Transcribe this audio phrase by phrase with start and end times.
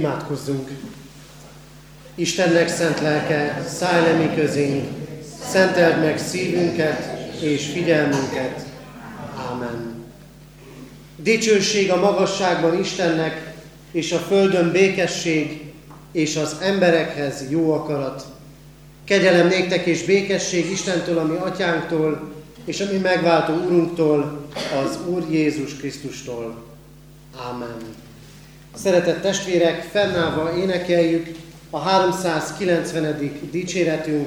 [0.00, 0.70] Imádkozzunk!
[2.14, 4.88] Istennek szent lelke, szállj le mi közénk,
[5.50, 8.66] szenteld meg szívünket és figyelmünket.
[9.50, 10.04] Ámen.
[11.16, 13.54] Dicsőség a magasságban Istennek,
[13.92, 15.72] és a földön békesség,
[16.12, 18.24] és az emberekhez jó akarat.
[19.04, 22.32] Kegyelem néktek és békesség Istentől, ami atyánktól,
[22.64, 24.46] és ami megváltó Urunktól,
[24.84, 26.62] az Úr Jézus Krisztustól.
[27.50, 28.08] Ámen.
[28.74, 31.26] Szeretett testvérek, fennállva énekeljük
[31.70, 33.30] a 390.
[33.50, 34.26] dicséretünk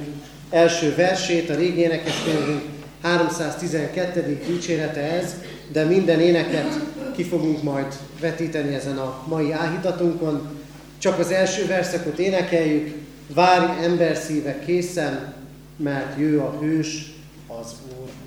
[0.50, 2.62] első versét, a régi énekeskönyvünk
[3.02, 4.42] 312.
[4.48, 5.36] dicsérete ez,
[5.72, 6.80] de minden éneket
[7.16, 10.60] ki fogunk majd vetíteni ezen a mai áhítatunkon.
[10.98, 12.96] Csak az első verszakot énekeljük,
[13.34, 15.34] várj ember szíve készen,
[15.78, 17.14] mert jő a hős,
[17.48, 18.23] az Úr.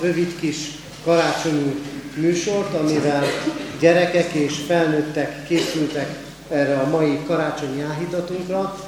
[0.00, 0.56] Rövid kis
[1.04, 1.74] karácsonyi
[2.16, 3.24] műsort, amivel
[3.80, 6.08] gyerekek és felnőttek készültek
[6.50, 8.78] erre a mai karácsonyi áhítatunkra.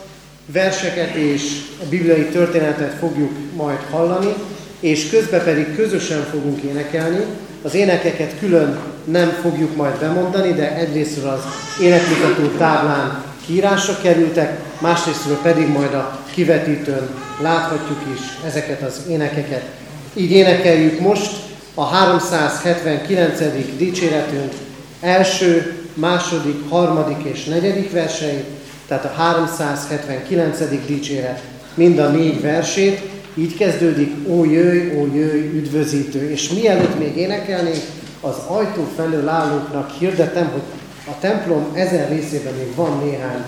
[0.53, 1.43] Verseket és
[1.83, 4.35] a bibliai történetet fogjuk majd hallani,
[4.81, 7.25] és közben pedig közösen fogunk énekelni.
[7.63, 11.43] Az énekeket külön nem fogjuk majd bemondani, de egyrésztről az
[11.83, 17.09] énekmutató táblán kiírásra kerültek, másrésztről pedig majd a kivetítőn
[17.41, 19.86] láthatjuk is ezeket az énekeket.
[20.17, 21.31] Így énekeljük most
[21.75, 23.39] a 379.
[23.77, 24.53] dicséretünk
[25.01, 28.45] első, második, harmadik és negyedik verseit,
[28.89, 30.59] tehát a 379.
[30.87, 31.43] dicséret
[31.75, 33.01] mind a négy versét,
[33.35, 36.31] így kezdődik, ó jöjj, ó jöjj, üdvözítő.
[36.31, 37.83] És mielőtt még énekelnénk,
[38.21, 40.63] az ajtó felől állóknak hirdetem, hogy
[41.07, 43.45] a templom ezen részében még van néhány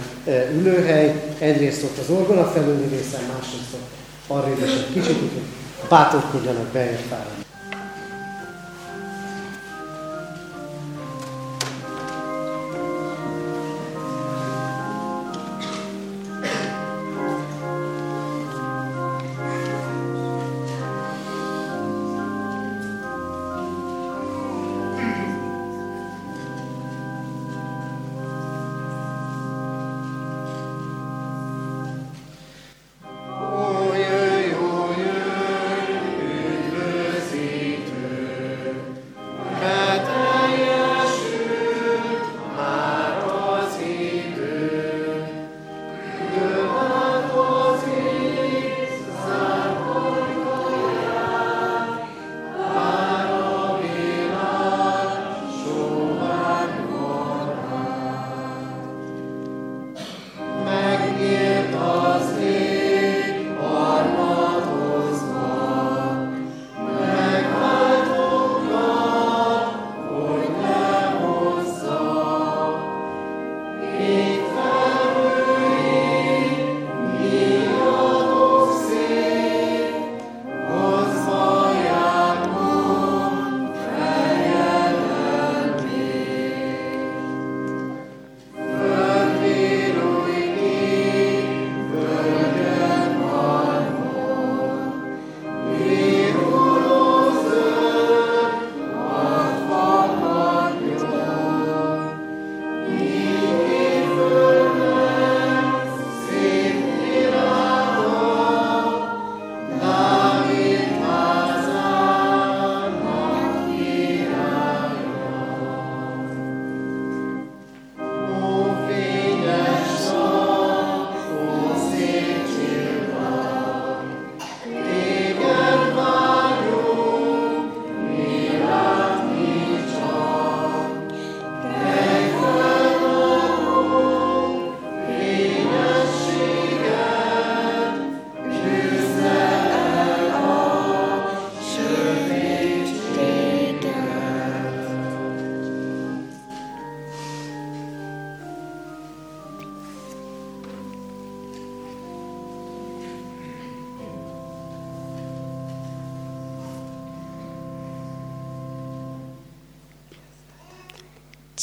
[0.59, 3.77] ülőhely, egyrészt ott az orgona felüli részen, másrészt
[4.27, 5.19] arra is egy kicsit,
[5.89, 7.09] bátorkodjanak bejött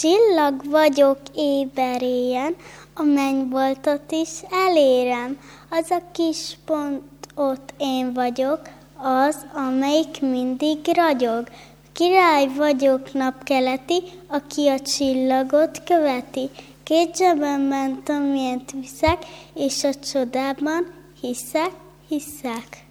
[0.05, 2.55] Csillag vagyok éberéjen,
[2.93, 5.39] a mennyvoltot is elérem.
[5.69, 7.01] Az a kis pont
[7.35, 8.59] ott én vagyok,
[8.97, 11.47] az, amelyik mindig ragyog.
[11.93, 16.49] Király vagyok napkeleti, aki a csillagot követi.
[16.83, 21.71] Két zsebben ment, amilyent viszek, és a csodában hiszek,
[22.07, 22.84] hiszek.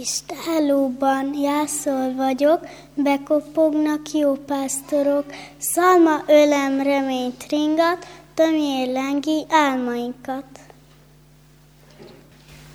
[0.00, 5.24] És tálóban jászol vagyok, bekopognak jó pásztorok,
[5.58, 10.44] szalma ölem reményt ringat, tömjél lengi álmainkat.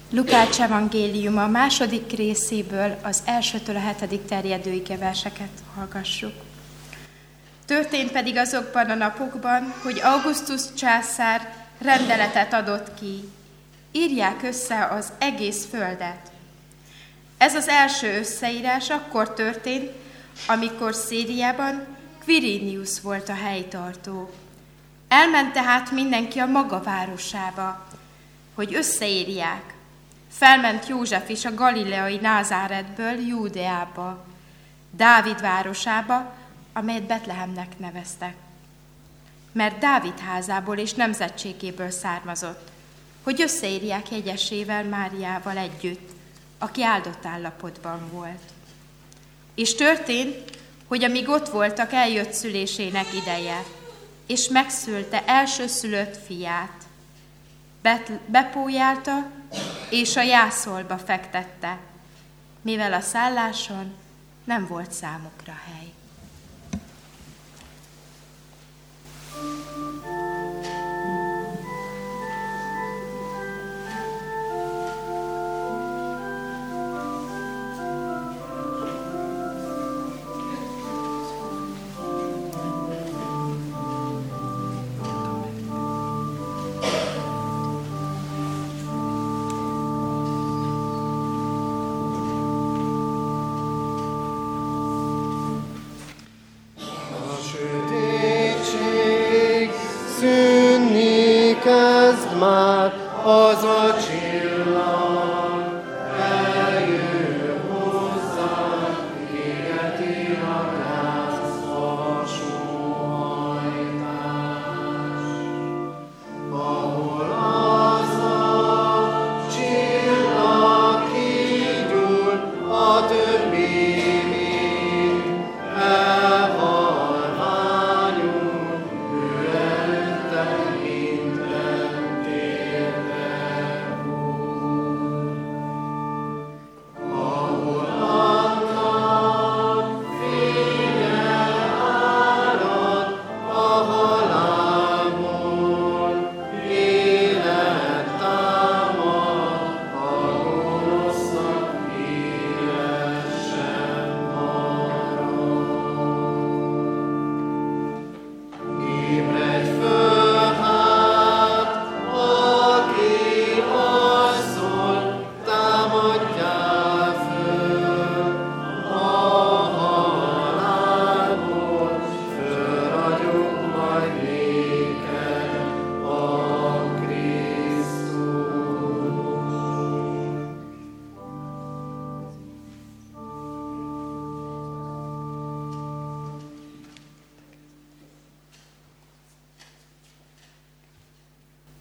[0.10, 6.34] Lukács evangélium a második részéből az elsőtől a hetedik terjedő verseket hallgassuk.
[7.66, 13.30] Történt pedig azokban a napokban, hogy Augustus császár rendeletet adott ki.
[13.92, 16.36] Írják össze az egész földet.
[17.38, 19.92] Ez az első összeírás akkor történt,
[20.48, 21.86] amikor Szíriában
[22.26, 24.30] Quirinius volt a helytartó.
[25.08, 27.88] Elment tehát mindenki a maga városába,
[28.56, 29.74] hogy összeírják.
[30.32, 34.26] Felment József is a galileai Názáretből Júdeába,
[34.92, 36.34] Dávid városába,
[36.74, 38.36] amelyet Betlehemnek neveztek.
[39.52, 42.72] Mert Dávid házából és nemzetségéből származott,
[43.24, 46.17] hogy összeírják jegyesével Máriával együtt,
[46.58, 48.42] aki áldott állapotban volt.
[49.56, 50.58] És történt,
[50.88, 53.64] hogy amíg ott voltak, eljött szülésének ideje,
[54.28, 56.86] és megszülte elsőszülött fiát.
[58.26, 59.32] Bepójálta,
[59.90, 61.80] és a jászolba fektette,
[62.62, 63.96] mivel a szálláson
[64.44, 65.97] nem volt számukra hely.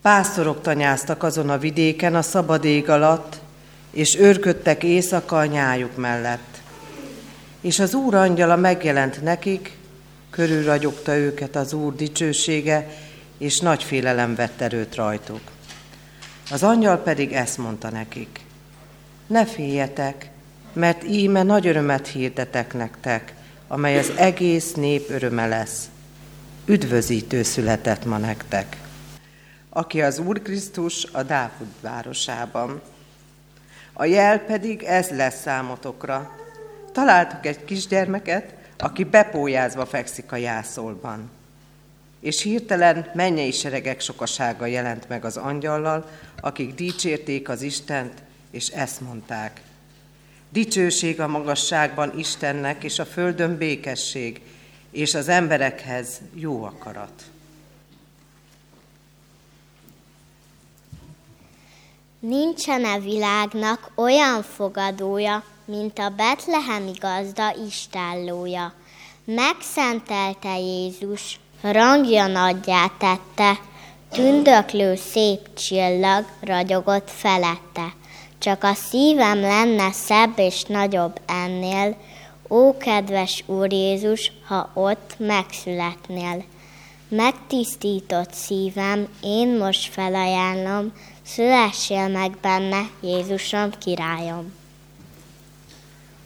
[0.07, 3.41] Pásztorok tanyáztak azon a vidéken a szabad ég alatt,
[3.91, 6.61] és őrködtek éjszaka a nyájuk mellett.
[7.61, 9.77] És az Úr angyala megjelent nekik,
[10.31, 12.89] körülragyogta őket az Úr dicsősége,
[13.39, 15.41] és nagy félelem vett erőt rajtuk.
[16.51, 18.41] Az angyal pedig ezt mondta nekik,
[19.27, 20.31] ne féljetek,
[20.73, 23.35] mert íme nagy örömet hirdetek nektek,
[23.69, 25.85] amely az egész nép öröme lesz.
[26.67, 28.77] Üdvözítő született ma nektek
[29.77, 32.81] aki az Úr Krisztus a Dávid városában.
[33.93, 36.37] A jel pedig ez lesz számotokra.
[36.93, 41.31] Találtuk egy kisgyermeket, aki bepójázva fekszik a jászolban.
[42.21, 49.01] És hirtelen mennyei seregek sokasága jelent meg az angyallal, akik dicsérték az Istent, és ezt
[49.01, 49.61] mondták.
[50.49, 54.41] Dicsőség a magasságban Istennek, és a földön békesség,
[54.91, 57.31] és az emberekhez jó akarat.
[62.29, 68.73] Nincsen a világnak olyan fogadója, mint a betlehemi gazda istállója.
[69.25, 73.59] Megszentelte Jézus, rangja nagyjá tette,
[74.11, 77.93] tündöklő szép csillag ragyogott felette.
[78.39, 81.97] Csak a szívem lenne szebb és nagyobb ennél,
[82.49, 86.45] ó kedves Úr Jézus, ha ott megszületnél.
[87.09, 90.93] Megtisztított szívem, én most felajánlom,
[91.27, 94.53] szülessél meg benne, Jézusom királyom.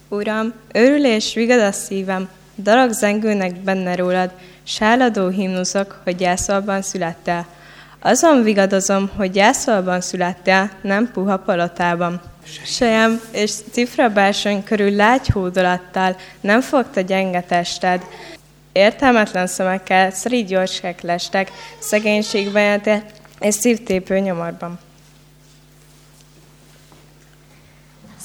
[0.09, 2.29] Uram, örül és vigad a szívem,
[2.63, 4.31] Darag zengőnek benne rólad,
[4.63, 7.47] sáladó himnuszok, hogy jászolban születtél.
[8.01, 12.21] Azon vigadozom, hogy jászolban születtél, nem puha palotában.
[12.65, 18.03] Sejem és cifrabársony körül lágy hódolattal nem fogta gyenge tested.
[18.73, 23.05] Értelmetlen szemekkel szerígy gyorskek lestek, szegénységben éltél
[23.41, 24.79] és szívtépő nyomorban.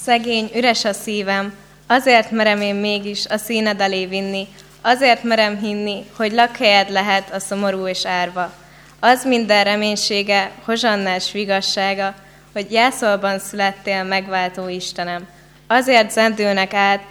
[0.05, 1.53] Szegény, üres a szívem,
[1.87, 4.47] Azért merem én mégis a színed elé vinni,
[4.81, 8.53] azért merem hinni, hogy lakhelyed lehet a szomorú és árva.
[8.99, 12.13] Az minden reménysége, hozsannás vigassága,
[12.53, 15.27] hogy jászolban születtél megváltó Istenem.
[15.67, 17.01] Azért zendülnek át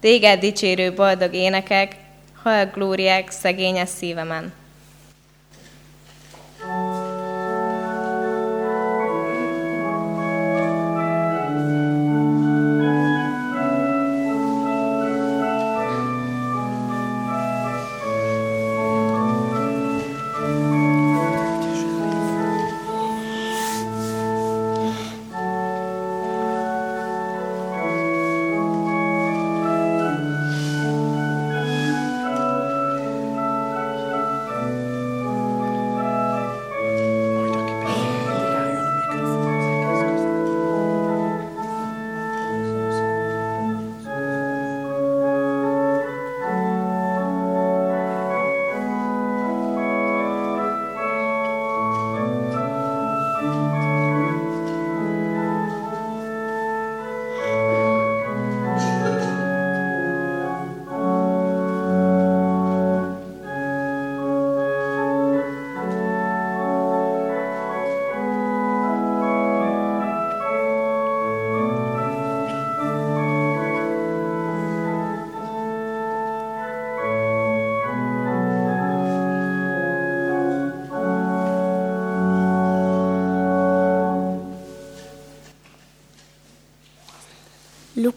[0.00, 1.96] téged dicsérő boldog énekek,
[2.42, 4.52] hal glóriák szegényes szívemen.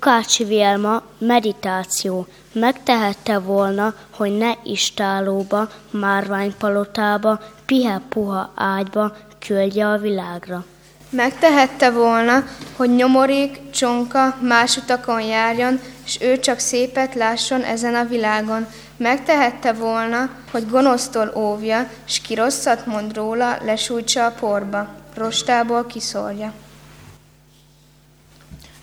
[0.01, 2.27] Lukács Vélma, meditáció.
[2.53, 10.65] Megtehette volna, hogy ne istálóba, márványpalotába, pihe-puha ágyba küldje a világra.
[11.09, 12.43] Megtehette volna,
[12.75, 18.67] hogy nyomorék, csonka más utakon járjon, és ő csak szépet lásson ezen a világon.
[18.97, 26.53] Megtehette volna, hogy gonosztól óvja, s ki rosszat mond róla, lesújtsa a porba, rostából kiszorja.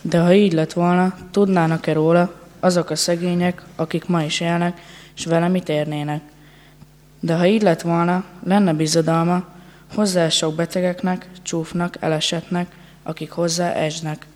[0.09, 4.81] De ha így lett volna, tudnának-e róla azok a szegények, akik ma is élnek,
[5.17, 6.21] és vele mit érnének?
[7.21, 9.45] De ha így lett volna, lenne bizodalma
[9.95, 12.67] hozzá sok betegeknek, csúfnak, elesetnek,
[13.03, 14.27] akik hozzá esnek.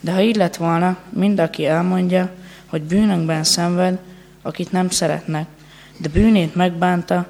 [0.00, 2.30] De ha így lett volna, mind aki elmondja,
[2.66, 3.98] hogy bűnökben szenved,
[4.42, 5.46] akit nem szeretnek,
[5.98, 7.26] de bűnét megbánta,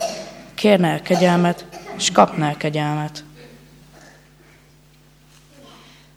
[0.54, 3.23] kérne el kegyelmet, és kapná el kegyelmet.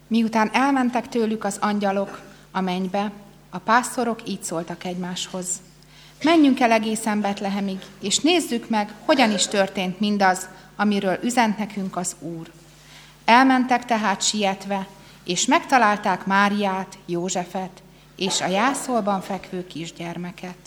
[0.08, 2.22] Miután elmentek tőlük az angyalok
[2.52, 3.12] a mennybe,
[3.50, 5.48] a pásztorok így szóltak egymáshoz.
[6.24, 12.16] Menjünk el egészen Betlehemig, és nézzük meg, hogyan is történt mindaz, amiről üzent nekünk az
[12.20, 12.52] Úr.
[13.26, 14.88] Elmentek tehát sietve,
[15.24, 17.82] és megtalálták Máriát, Józsefet
[18.16, 20.58] és a jászolban fekvő kisgyermeket.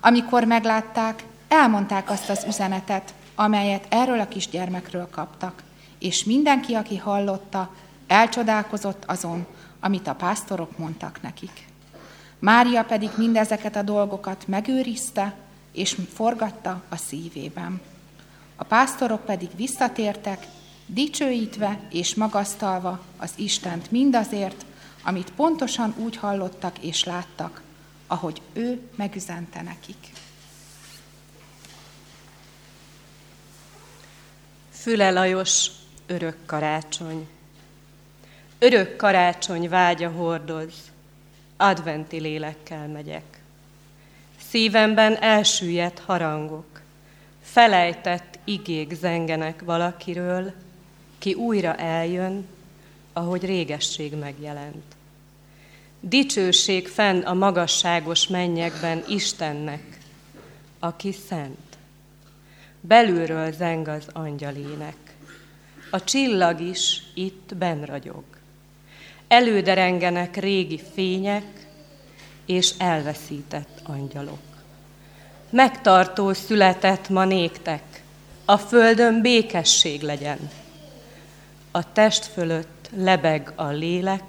[0.00, 5.62] Amikor meglátták, elmondták azt az üzenetet, amelyet erről a kisgyermekről kaptak,
[5.98, 7.74] és mindenki, aki hallotta,
[8.08, 9.46] Elcsodálkozott azon,
[9.80, 11.66] amit a pásztorok mondtak nekik.
[12.38, 15.34] Mária pedig mindezeket a dolgokat megőrizte,
[15.72, 17.80] és forgatta a szívében.
[18.56, 20.46] A pásztorok pedig visszatértek,
[20.86, 24.64] dicsőítve és magasztalva az Istent mindazért,
[25.02, 27.62] amit pontosan úgy hallottak és láttak,
[28.06, 30.12] ahogy ő megüzente nekik.
[34.70, 35.70] Füle Lajos,
[36.06, 37.28] örök karácsony.
[38.60, 40.74] Örök karácsony vágya hordoz,
[41.56, 43.40] adventi lélekkel megyek.
[44.48, 46.80] Szívemben elsüllyedt harangok,
[47.42, 50.52] felejtett igék zengenek valakiről,
[51.18, 52.46] ki újra eljön,
[53.12, 54.96] ahogy régesség megjelent.
[56.00, 59.98] Dicsőség fenn a magasságos mennyekben Istennek,
[60.78, 61.78] aki szent.
[62.80, 64.96] Belülről zeng az angyalének.
[65.90, 68.37] A csillag is itt benragyog.
[69.28, 71.66] Előderengenek régi fények
[72.46, 74.38] és elveszített angyalok.
[75.50, 78.02] Megtartó született ma néktek,
[78.44, 80.50] a földön békesség legyen.
[81.70, 84.24] A test fölött lebeg a lélek,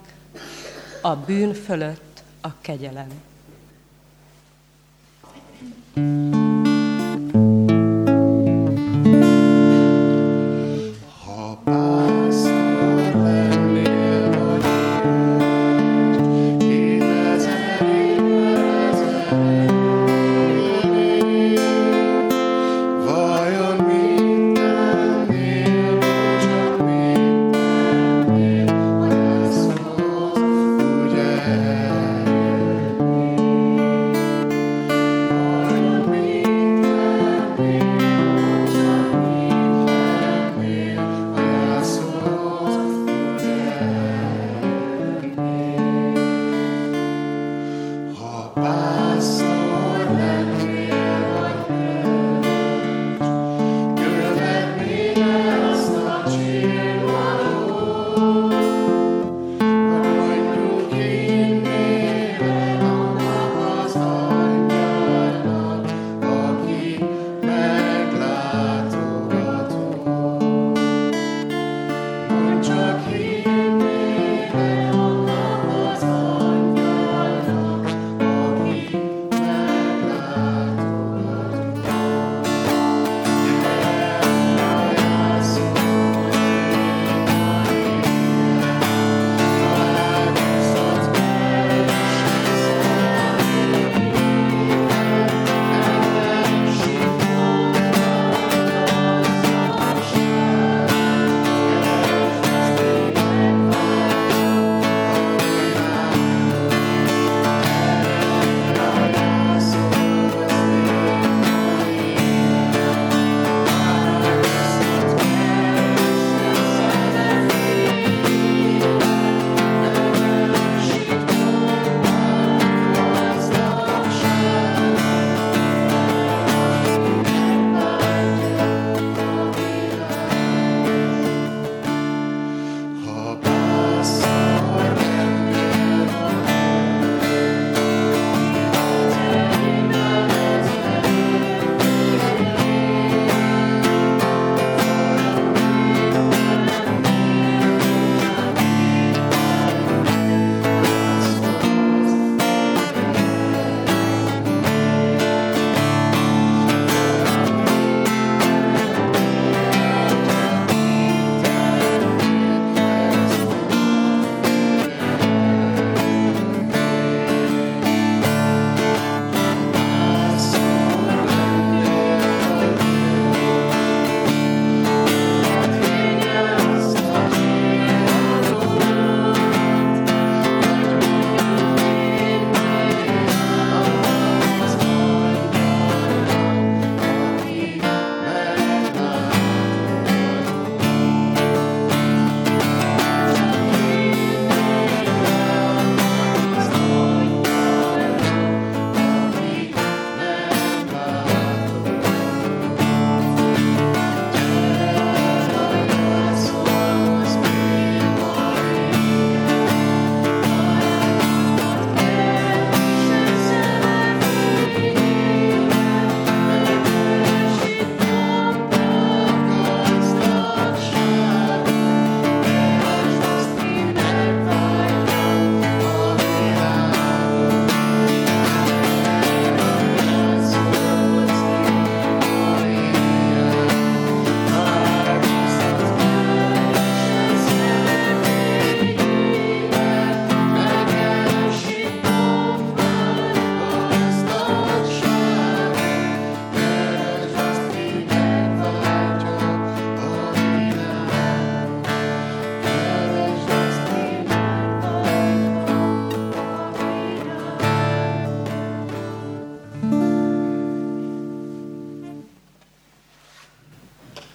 [1.01, 3.09] a bűn fölött a kegyelem.
[5.95, 6.38] thank you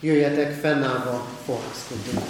[0.05, 2.21] jöjjetek fennállva fohászkodni.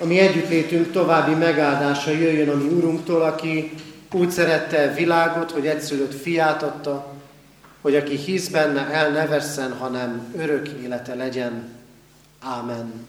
[0.00, 3.72] a mi együttlétünk további megáldása jöjjön a mi Urunktól, aki
[4.12, 7.12] úgy szerette világot, hogy egyszülött fiát adta,
[7.80, 11.68] hogy aki hisz benne, el ne vesszen, hanem örök élete legyen.
[12.40, 13.06] Ámen.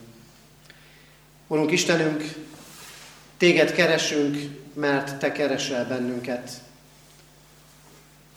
[1.46, 2.22] Urunk Istenünk,
[3.36, 4.36] Téged keresünk,
[4.74, 6.50] mert Te keresel bennünket.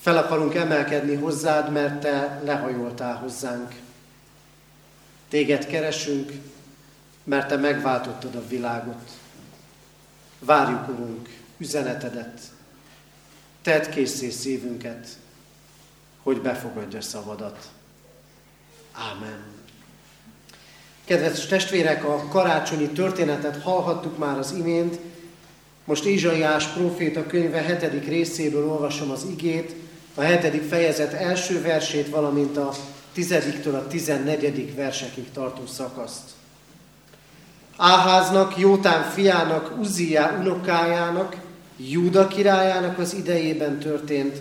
[0.05, 3.75] Fel akarunk emelkedni hozzád, mert Te lehajoltál hozzánk.
[5.29, 6.31] Téged keresünk,
[7.23, 9.11] mert Te megváltottad a világot.
[10.39, 12.41] Várjuk, Urunk, üzenetedet.
[13.61, 15.07] Tedd készé szívünket,
[16.23, 17.69] hogy befogadja szavadat.
[18.91, 19.43] Ámen.
[21.05, 24.99] Kedves testvérek, a karácsonyi történetet hallhattuk már az imént.
[25.85, 29.84] Most Ézsaiás próféta könyve hetedik részéből olvasom az igét,
[30.15, 32.71] a hetedik fejezet első versét, valamint a
[33.13, 36.23] tizediktől a tizennegyedik versekig tartó szakaszt.
[37.77, 41.35] Áháznak, Jótán fiának, Uziá unokájának,
[41.77, 44.37] Júda királyának az idejében történt,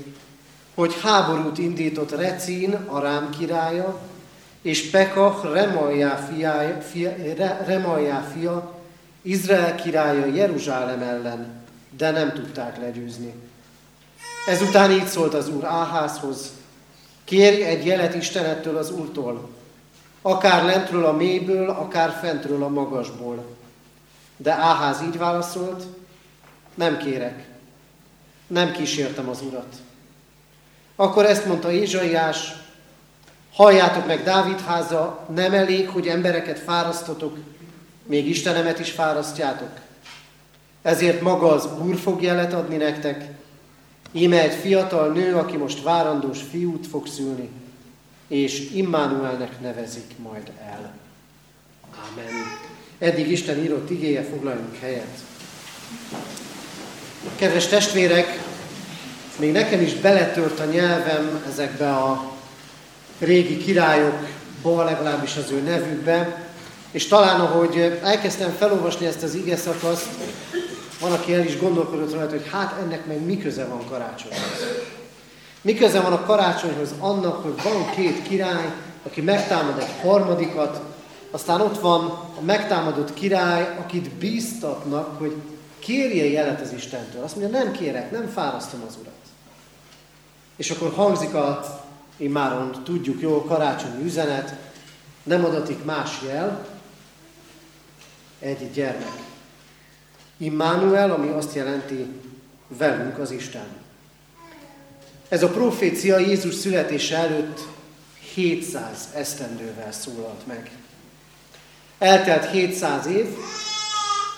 [0.74, 3.98] hogy háborút indított Recín, Arám királya,
[4.62, 7.14] és Pekah, Remaljá fia, fia,
[7.66, 8.78] Remaljá fia,
[9.22, 11.62] Izrael királya Jeruzsálem ellen,
[11.96, 13.32] de nem tudták legyőzni.
[14.46, 16.52] Ezután így szólt az úr Áházhoz,
[17.24, 19.48] kérj egy jelet Istenettől az úrtól,
[20.22, 23.44] akár lentről a mélyből, akár fentről a magasból.
[24.36, 25.82] De Áház így válaszolt,
[26.74, 27.48] nem kérek,
[28.46, 29.74] nem kísértem az urat.
[30.96, 32.52] Akkor ezt mondta Ézsaiás,
[33.52, 37.36] halljátok meg Dávid háza, nem elég, hogy embereket fárasztotok,
[38.06, 39.70] még Istenemet is fárasztjátok.
[40.82, 43.24] Ezért maga az Úr fog jelet adni nektek,
[44.14, 47.48] íme egy fiatal nő, aki most várandós fiút fog szülni,
[48.28, 50.94] és Immanuelnek nevezik majd el.
[52.10, 52.32] Amen.
[52.98, 55.18] Eddig Isten írott igéje, foglaljunk helyet.
[57.36, 58.42] Kedves testvérek,
[59.38, 62.32] még nekem is beletört a nyelvem ezekbe a
[63.18, 66.48] régi királyokba, legalábbis az ő nevükbe,
[66.90, 70.08] és talán ahogy elkezdtem felolvasni ezt az ige szakaszt,
[71.04, 74.64] van, aki el is gondolkodott rajta, hogy hát ennek meg mi köze van karácsonyhoz.
[75.60, 80.80] Mi köze van a karácsonyhoz annak, hogy van két király, aki megtámad egy harmadikat,
[81.30, 82.04] aztán ott van
[82.38, 85.34] a megtámadott király, akit bíztatnak, hogy
[85.78, 87.22] kérje jelet az Istentől.
[87.22, 89.12] Azt mondja, nem kérek, nem fárasztom az Urat.
[90.56, 91.64] És akkor hangzik a,
[92.16, 94.54] immáron tudjuk jól, karácsonyi üzenet,
[95.22, 96.66] nem adatik más jel,
[98.38, 99.33] egy gyermek.
[100.36, 102.06] Immanuel, ami azt jelenti,
[102.68, 103.66] velünk az Isten.
[105.28, 107.60] Ez a profécia Jézus születése előtt
[108.34, 110.70] 700 esztendővel szólalt meg.
[111.98, 113.26] Eltelt 700 év,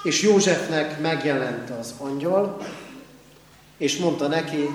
[0.03, 2.67] és Józsefnek megjelent az angyal,
[3.77, 4.69] és mondta neki,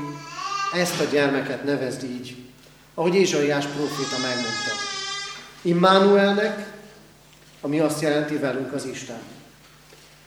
[0.74, 2.36] ezt a gyermeket nevezd így,
[2.94, 4.72] ahogy Ézsaiás próféta megmondta.
[5.62, 6.74] Immanuelnek,
[7.62, 9.22] ami azt jelenti velünk az Isten.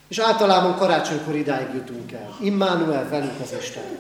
[0.09, 2.37] És általában karácsonykor idáig jutunk el.
[2.41, 3.99] Immanuel velünk az Isten.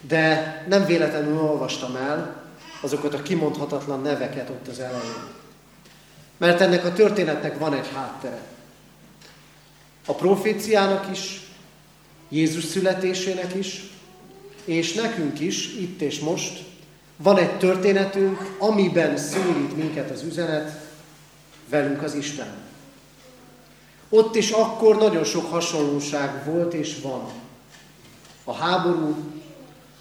[0.00, 2.42] De nem véletlenül olvastam el
[2.80, 5.24] azokat a kimondhatatlan neveket ott az elején.
[6.36, 8.40] Mert ennek a történetnek van egy háttere.
[10.06, 11.40] A proféciának is,
[12.28, 13.90] Jézus születésének is,
[14.64, 16.64] és nekünk is, itt és most,
[17.16, 20.80] van egy történetünk, amiben szólít minket az üzenet,
[21.68, 22.46] velünk az Isten.
[24.14, 27.28] Ott is akkor nagyon sok hasonlóság volt és van.
[28.44, 29.16] A háború,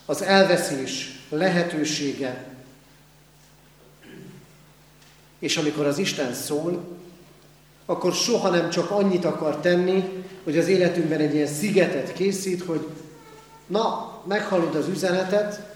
[0.06, 2.46] az elveszés lehetősége,
[5.40, 6.84] és amikor az Isten szól,
[7.86, 12.88] akkor soha nem csak annyit akar tenni, hogy az életünkben egy ilyen szigetet készít, hogy
[13.68, 15.76] na, meghallod az üzenetet,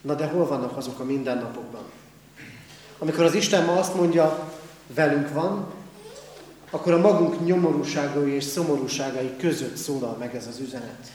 [0.00, 1.82] na de hol vannak azok a mindennapokban?
[2.98, 4.52] Amikor az Isten ma azt mondja,
[4.94, 5.80] velünk van,
[6.74, 11.10] akkor a magunk nyomorúságai és szomorúságai között szólal meg ez az üzenet.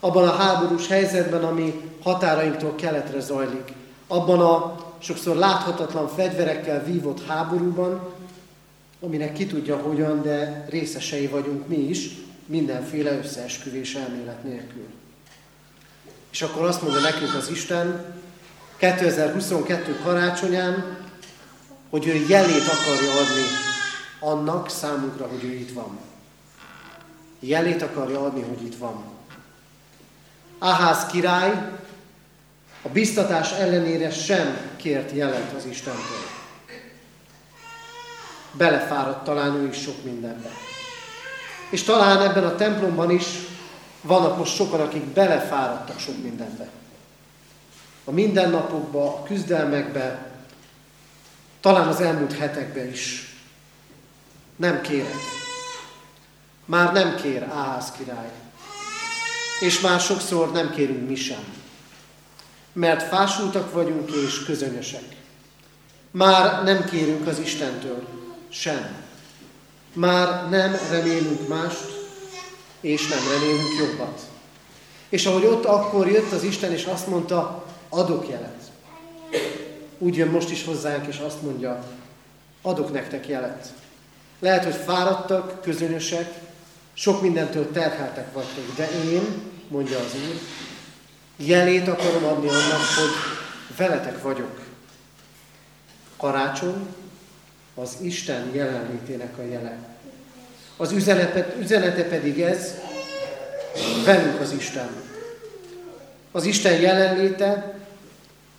[0.00, 3.72] Abban a háborús helyzetben, ami határainktól keletre zajlik,
[4.06, 8.12] abban a sokszor láthatatlan fegyverekkel vívott háborúban,
[9.00, 12.10] aminek ki tudja hogyan, de részesei vagyunk mi is,
[12.46, 14.86] mindenféle összeesküvés elmélet nélkül.
[16.30, 18.14] És akkor azt mondja nekünk az Isten
[18.76, 20.96] 2022 karácsonyán,
[21.90, 23.69] hogy ő jelét akarja adni
[24.20, 25.98] annak számunkra, hogy ő itt van.
[27.40, 29.04] Jelét akarja adni, hogy itt van.
[30.58, 31.78] Áház király
[32.82, 36.28] a biztatás ellenére sem kért jelet az Istentől.
[38.52, 40.48] belefáradt talán ő is sok mindenbe.
[41.70, 43.26] És talán ebben a templomban is
[44.02, 46.68] vannak most sokan, akik belefáradtak sok mindenbe.
[48.04, 50.30] A mindennapokba, a küzdelmekbe,
[51.60, 53.29] talán az elmúlt hetekben is.
[54.60, 55.14] Nem kérek.
[56.64, 58.30] Már nem kér Áház király.
[59.60, 61.44] És már sokszor nem kérünk mi sem.
[62.72, 65.16] Mert fásultak vagyunk és közönösek.
[66.10, 68.06] Már nem kérünk az Istentől
[68.48, 68.96] sem.
[69.92, 71.84] Már nem remélünk mást,
[72.80, 74.20] és nem remélünk jobbat.
[75.08, 78.62] És ahogy ott akkor jött az Isten, és azt mondta, adok jelet.
[79.98, 81.84] Úgy jön most is hozzánk, és azt mondja,
[82.62, 83.72] adok nektek jelet.
[84.40, 86.32] Lehet, hogy fáradtak, közönösek,
[86.94, 89.22] sok mindentől terheltek vagytok, de én,
[89.68, 90.40] mondja az Úr,
[91.36, 93.10] jelét akarom adni annak, hogy
[93.76, 94.60] veletek vagyok.
[96.16, 96.86] Karácsony
[97.74, 99.76] az Isten jelenlétének a jele.
[100.76, 102.74] Az üzenete, üzenete pedig ez,
[104.04, 104.88] velünk az Isten.
[106.32, 107.78] Az Isten jelenléte,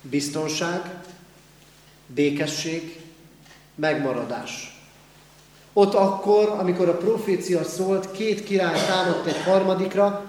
[0.00, 0.80] biztonság,
[2.06, 3.00] békesség,
[3.74, 4.71] megmaradás.
[5.72, 10.24] Ott akkor, amikor a profécia szólt, két király támadt egy harmadikra,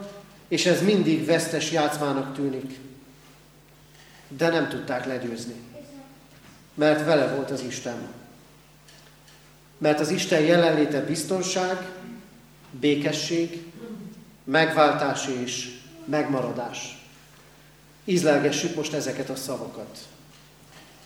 [0.47, 2.79] és ez mindig vesztes játszmának tűnik.
[4.27, 5.55] De nem tudták legyőzni,
[6.73, 8.07] mert vele volt az Isten.
[9.77, 11.89] Mert az Isten jelenléte biztonság,
[12.71, 13.63] békesség,
[14.43, 17.05] megváltás és megmaradás.
[18.05, 19.97] Ízlelgessük most ezeket a szavakat.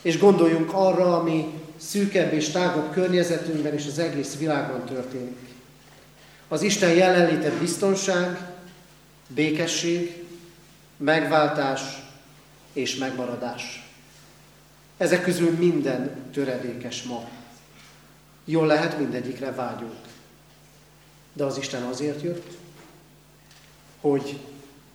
[0.07, 5.37] És gondoljunk arra, ami szűkebb és tágabb környezetünkben és az egész világban történik.
[6.47, 8.51] Az Isten jelenléte biztonság,
[9.27, 10.23] békesség,
[10.97, 11.81] megváltás
[12.73, 13.89] és megmaradás.
[14.97, 17.29] Ezek közül minden töredékes ma.
[18.45, 19.99] Jól lehet, mindegyikre vágyunk.
[21.33, 22.57] De az Isten azért jött,
[24.01, 24.39] hogy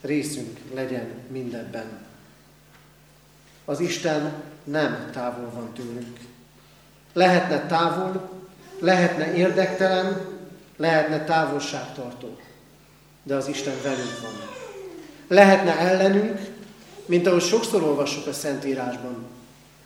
[0.01, 2.07] részünk legyen mindebben.
[3.65, 6.19] Az Isten nem távol van tőlünk.
[7.13, 8.31] Lehetne távol,
[8.79, 10.27] lehetne érdektelen,
[10.77, 12.37] lehetne távolságtartó,
[13.23, 14.33] de az Isten velünk van.
[15.29, 16.41] Lehetne ellenünk,
[17.07, 19.27] mint ahogy sokszor olvassuk a Szentírásban.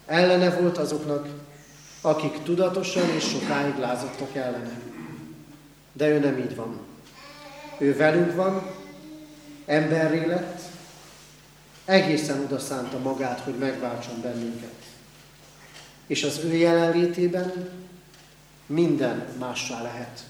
[0.06, 1.28] Ellene volt azoknak,
[2.00, 4.80] akik tudatosan és sokáig lázadtak ellene.
[5.92, 6.78] De ő nem így van.
[7.78, 8.66] Ő velünk van,
[9.66, 10.60] emberré lett,
[11.86, 14.84] egészen oda szánta magát, hogy megváltson bennünket.
[16.06, 17.70] És az ő jelenlétében
[18.66, 20.24] minden mássá lehet.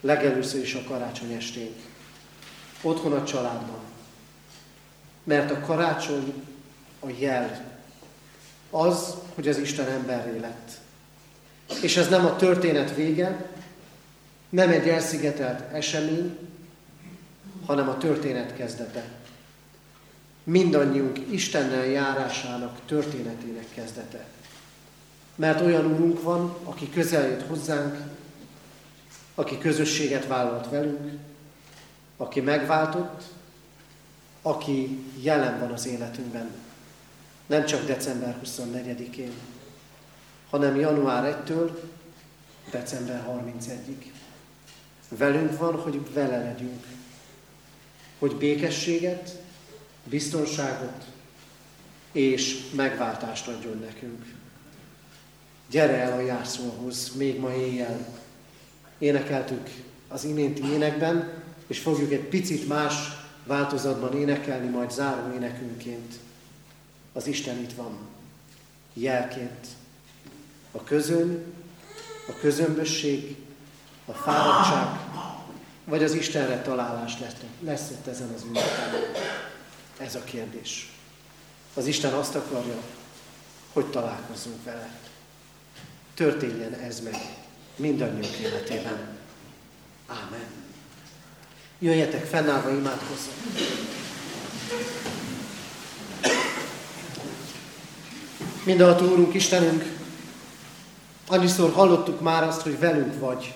[0.00, 1.72] Legelőször is a karácsony estén.
[2.82, 3.80] Otthon a családban.
[5.24, 6.34] Mert a karácsony
[7.00, 7.70] a jel.
[8.70, 10.70] Az, hogy az Isten emberré lett.
[11.82, 13.50] És ez nem a történet vége,
[14.48, 16.38] nem egy elszigetelt esemény,
[17.66, 19.04] hanem a történet kezdete.
[20.44, 24.24] Mindannyiunk Istennel járásának történetének kezdete.
[25.34, 27.98] Mert olyan úrunk van, aki közel jött hozzánk,
[29.34, 31.18] aki közösséget vállalt velünk,
[32.16, 33.22] aki megváltott,
[34.42, 36.50] aki jelen van az életünkben.
[37.46, 39.32] Nem csak december 24-én,
[40.50, 41.70] hanem január 1-től
[42.70, 44.10] december 31-ig.
[45.08, 46.86] Velünk van, hogy vele legyünk.
[48.18, 49.41] Hogy békességet,
[50.04, 51.04] biztonságot
[52.12, 54.24] és megváltást adjon nekünk.
[55.70, 58.06] Gyere el a járszóhoz, még ma éjjel.
[58.98, 59.70] Énekeltük
[60.08, 62.94] az iménti énekben, és fogjuk egy picit más
[63.46, 66.14] változatban énekelni, majd záró énekünként.
[67.12, 67.98] Az Isten itt van,
[68.92, 69.66] jelként.
[70.70, 71.44] A közön,
[72.28, 73.36] a közömbösség,
[74.04, 74.86] a fáradtság,
[75.84, 78.90] vagy az Istenre találás lesz, lesz ott ezen az ünnepen.
[79.98, 80.92] Ez a kérdés.
[81.74, 82.82] Az Isten azt akarja,
[83.72, 84.90] hogy találkozzunk vele.
[86.14, 87.16] Történjen ez meg
[87.76, 89.18] mindannyiunk életében.
[90.06, 90.46] Ámen.
[91.78, 93.36] Jöjjetek fennállva, imádkozzunk.
[98.64, 99.84] Mindenható Úrunk, Istenünk,
[101.26, 103.54] annyiszor hallottuk már azt, hogy velünk vagy.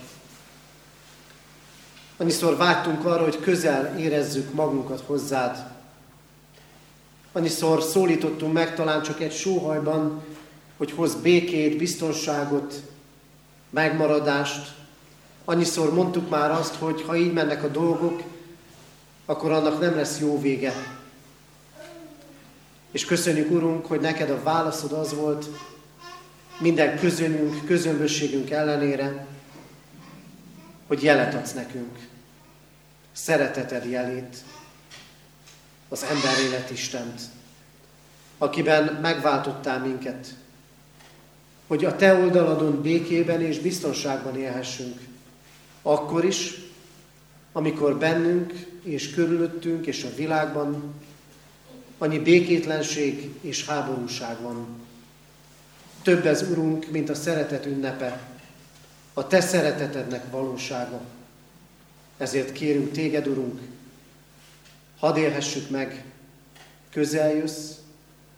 [2.17, 5.76] Annyiszor vágytunk arra, hogy közel érezzük magunkat hozzád.
[7.37, 10.25] Annyiszor szólítottunk meg talán csak egy sóhajban,
[10.77, 12.75] hogy hoz békét, biztonságot,
[13.71, 14.75] megmaradást.
[15.45, 18.23] Annyiszor mondtuk már azt, hogy ha így mennek a dolgok,
[19.27, 20.73] akkor annak nem lesz jó vége.
[22.91, 25.47] És köszönjük, Urunk, hogy neked a válaszod az volt,
[26.59, 29.27] minden közönünk, közömbösségünk ellenére,
[30.87, 31.99] hogy jelet adsz nekünk,
[33.13, 34.37] szereteted jelét,
[35.89, 37.21] az ember élet Istent,
[38.39, 40.35] akiben megváltottál minket,
[41.67, 45.01] hogy a Te oldaladon békében és biztonságban élhessünk,
[45.83, 46.55] akkor is,
[47.53, 50.95] amikor bennünk és körülöttünk és a világban
[51.99, 54.67] annyi békétlenség és háborúság van.
[56.03, 58.21] Több ez, Urunk, mint a szeretet ünnepe,
[59.13, 61.01] a Te szeretetednek valósága.
[62.17, 63.61] Ezért kérünk Téged, Urunk,
[64.99, 66.05] hadd élhessük meg,
[66.91, 67.71] közeljössz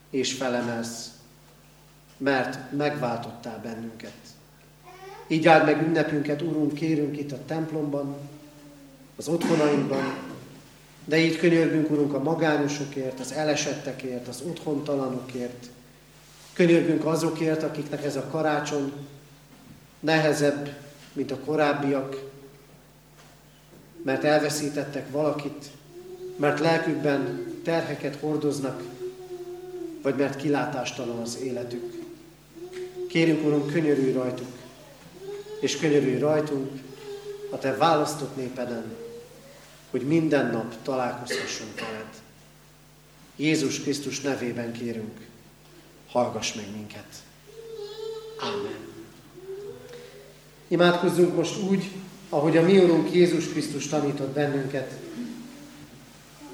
[0.09, 1.09] és felemelsz,
[2.17, 4.13] mert megváltottál bennünket.
[5.27, 8.15] Így áld meg ünnepünket, Urunk, kérünk itt a templomban,
[9.15, 10.17] az otthonainkban,
[11.05, 15.69] de így könyörgünk, Urunk, a magányosokért, az elesettekért, az otthontalanokért.
[16.53, 18.93] Könyörgünk azokért, akiknek ez a karácsony
[19.99, 20.75] nehezebb,
[21.13, 22.29] mint a korábbiak,
[24.03, 25.65] mert elveszítettek valakit,
[26.39, 28.83] mert lelkükben terheket hordoznak,
[30.01, 32.03] vagy mert kilátástalan az életük.
[33.07, 34.47] Kérünk, Urunk, könyörülj rajtuk,
[35.59, 36.71] és könyörülj rajtunk
[37.49, 38.83] a Te választott népeden,
[39.91, 42.07] hogy minden nap találkozhassunk veled.
[43.35, 45.19] Jézus Krisztus nevében kérünk,
[46.07, 47.23] hallgass meg minket.
[48.39, 48.87] Amen.
[50.67, 51.91] Imádkozzunk most úgy,
[52.29, 54.91] ahogy a mi Urunk Jézus Krisztus tanított bennünket.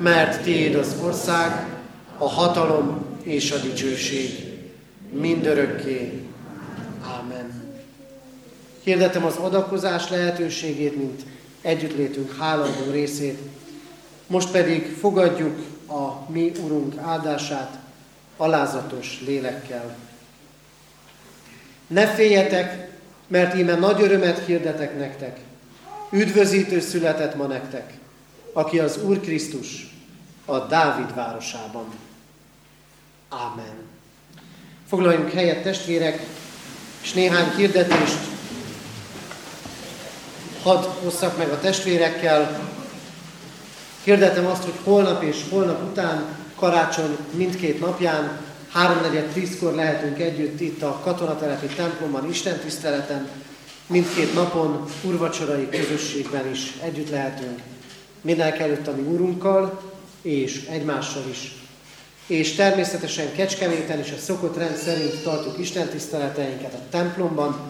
[0.00, 1.66] mert Tiéd az ország,
[2.18, 4.30] a hatalom és a dicsőség
[5.12, 6.22] mindörökké.
[7.04, 7.62] Ámen.
[8.82, 11.22] Hirdetem az adakozás lehetőségét, mint
[11.60, 13.38] együttlétünk háladó részét.
[14.26, 15.58] Most pedig fogadjuk
[15.88, 17.78] a mi Urunk áldását
[18.36, 19.96] alázatos lélekkel.
[21.86, 22.90] Ne féljetek,
[23.26, 25.40] mert íme nagy örömet hirdetek nektek.
[26.12, 27.92] Üdvözítő született ma nektek,
[28.52, 29.89] aki az Úr Krisztus,
[30.50, 31.84] a Dávid városában.
[33.28, 33.74] Ámen.
[34.88, 36.26] Foglaljunk helyet, testvérek,
[37.02, 38.18] és néhány hirdetést
[40.62, 42.60] hadd hozzak meg a testvérekkel.
[44.04, 46.24] Hirdetem azt, hogy holnap és holnap után,
[46.56, 48.40] karácsony mindkét napján,
[48.72, 53.28] háromnegyed tízkor lehetünk együtt itt a katonatelepi templomban, Isten tiszteleten,
[53.86, 57.60] mindkét napon, urvacsorai közösségben is együtt lehetünk.
[58.20, 59.80] Mindenek előtt a mi úrunkkal,
[60.22, 61.52] és egymással is.
[62.26, 67.60] És természetesen Kecskeméten is a szokott rend szerint tartjuk Isten tiszteleteinket a templomban,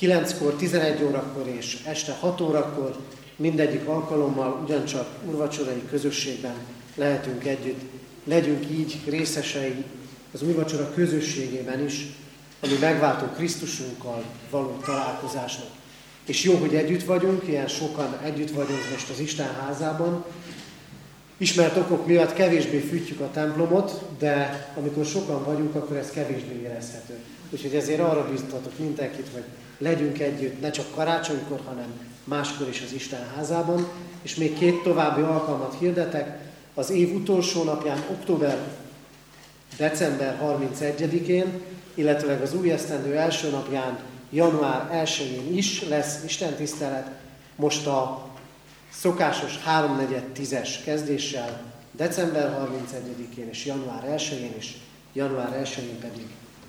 [0.00, 2.96] 9-kor, 11 órakor és este 6 órakor
[3.36, 6.54] mindegyik alkalommal ugyancsak urvacsorai közösségben
[6.94, 7.80] lehetünk együtt.
[8.24, 9.84] Legyünk így részesei
[10.32, 12.06] az úrvacsora közösségében is,
[12.60, 15.68] ami megváltó Krisztusunkkal való találkozásnak.
[16.26, 20.24] És jó, hogy együtt vagyunk, ilyen sokan együtt vagyunk most az Isten házában.
[21.36, 27.18] Ismert okok miatt kevésbé fűtjük a templomot, de amikor sokan vagyunk, akkor ez kevésbé érezhető.
[27.50, 29.42] Úgyhogy ezért arra biztatok mindenkit, hogy
[29.78, 31.92] legyünk együtt, ne csak karácsonykor, hanem
[32.24, 33.88] máskor is az Isten házában.
[34.22, 36.38] És még két további alkalmat hirdetek.
[36.74, 38.58] Az év utolsó napján, október,
[39.76, 41.60] december 31-én,
[41.94, 43.98] illetve az új esztendő első napján,
[44.30, 47.10] január 1-én is lesz Isten tisztelet.
[47.56, 48.28] Most a
[49.00, 54.76] szokásos 3-4-10-es kezdéssel, december 31-én és január 1-én is,
[55.12, 56.26] január 1-én pedig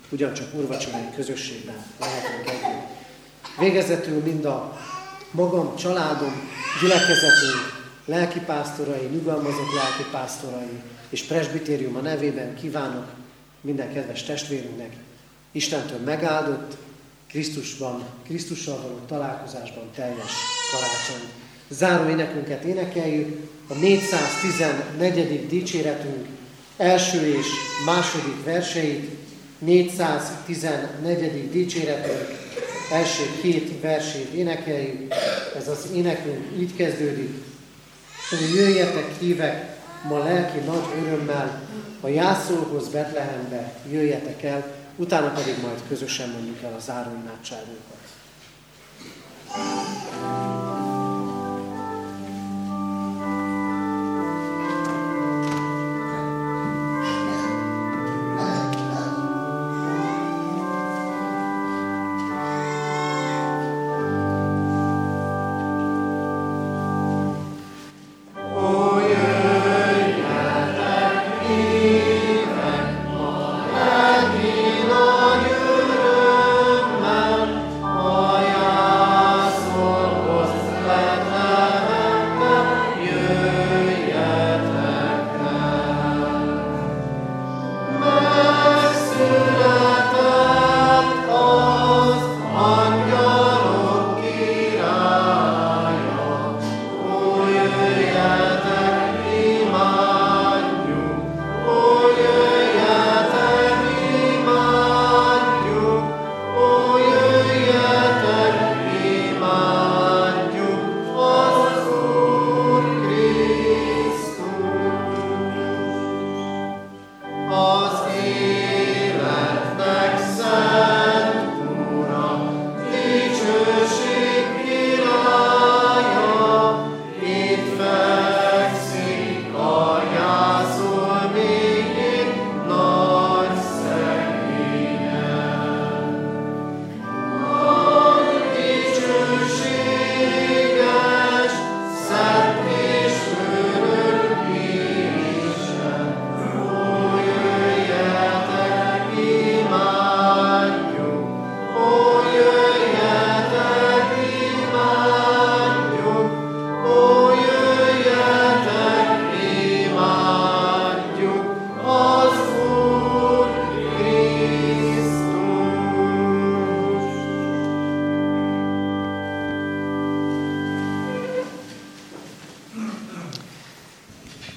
[0.09, 2.87] ugyancsak urvacsorai közösségben lehetünk együtt.
[3.59, 4.79] Végezetül mind a
[5.31, 6.49] magam, családom,
[6.81, 13.05] gyülekezetünk, lelkipásztorai, nyugalmazott lelkipásztorai és presbitériuma nevében kívánok
[13.61, 14.93] minden kedves testvérünknek
[15.51, 16.77] Istentől megáldott,
[17.27, 20.31] Krisztusban, Krisztussal való találkozásban teljes
[20.71, 21.44] karácsony.
[21.69, 25.47] Záró énekünket énekeljük, a 414.
[25.47, 26.27] dicséretünk
[26.77, 27.47] első és
[27.85, 29.09] második verseit,
[29.59, 31.51] 414.
[31.51, 32.43] dicséretünk
[32.91, 35.13] első két versét énekeljük.
[35.57, 37.43] Ez az énekünk így kezdődik.
[38.29, 41.61] Hogy jöjjetek hívek ma lelki nagy örömmel,
[42.01, 44.73] a jászolhoz Betlehembe jöjjetek el.
[44.95, 47.95] utána pedig majd közösen mondjuk el a záróimádságunkat.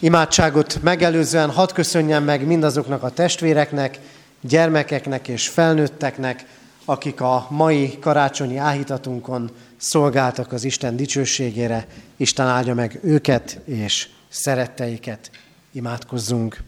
[0.09, 3.99] Imádságot megelőzően hadd köszönjem meg mindazoknak a testvéreknek,
[4.41, 6.45] gyermekeknek és felnőtteknek,
[6.85, 11.87] akik a mai karácsonyi áhítatunkon szolgáltak az Isten dicsőségére.
[12.17, 15.31] Isten áldja meg őket és szeretteiket.
[15.73, 16.63] Imádkozzunk.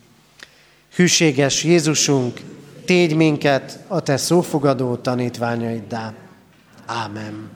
[0.95, 2.41] Hűséges Jézusunk,
[2.85, 6.15] tégy minket a Te szófogadó tanítványaiddá.
[6.87, 7.51] Ámen.